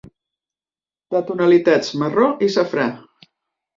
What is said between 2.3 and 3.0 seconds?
i safrà.